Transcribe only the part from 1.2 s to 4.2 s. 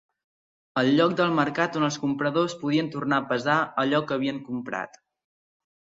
mercat on els compradors podien tornar pesar allò que